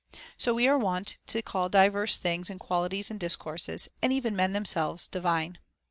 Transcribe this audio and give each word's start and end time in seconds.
So 0.35 0.55
we 0.55 0.67
are 0.67 0.79
wont 0.79 1.19
to 1.27 1.43
call 1.43 1.69
divers 1.69 2.17
things 2.17 2.49
and 2.49 2.59
qualities 2.59 3.11
and 3.11 3.19
discourses, 3.19 3.87
and 4.01 4.11
even 4.11 4.35
men 4.35 4.51
themselves, 4.53 5.07
divine. 5.07 5.59